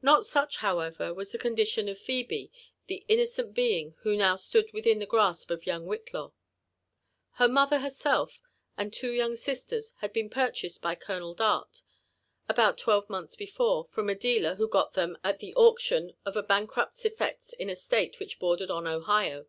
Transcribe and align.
Not 0.00 0.24
such, 0.24 0.56
however, 0.64 1.12
was 1.12 1.30
the 1.30 1.36
condition 1.36 1.90
of 1.90 2.00
Phebe, 2.00 2.50
the 2.86 3.04
innocent 3.06 3.52
being 3.52 3.96
who 4.00 4.16
now 4.16 4.34
stood 4.34 4.72
within 4.72 4.98
the 4.98 5.04
grasp 5.04 5.50
of 5.50 5.66
young 5.66 5.84
Whitiaw. 5.84 6.32
Her 7.32 7.48
mother, 7.48 7.80
herself, 7.80 8.40
and 8.78 8.90
two 8.94 9.10
young 9.12 9.36
sisters, 9.36 9.92
had 9.98 10.14
been 10.14 10.30
purchased 10.30 10.80
by 10.80 10.94
Colonel 10.94 11.34
Dart, 11.34 11.82
about 12.48 12.78
twelve 12.78 13.10
months 13.10 13.36
before, 13.36 13.84
from 13.84 14.08
a 14.08 14.14
dealer 14.14 14.54
who 14.54 14.68
got 14.68 14.94
them 14.94 15.18
at 15.22 15.38
the 15.40 15.52
auc 15.52 15.54
M 15.54 15.54
UF£ 15.54 15.56
AND 15.64 15.74
ADVENTUEB8 15.74 15.84
OF 16.00 16.02
lion 16.02 16.14
of 16.24 16.36
a 16.38 16.42
bankrupt's 16.42 17.04
effects 17.04 17.54
io 17.60 17.68
a 17.68 17.74
State 17.74 18.18
which 18.18 18.38
bordered 18.38 18.70
on 18.70 18.86
Ohio. 18.86 19.44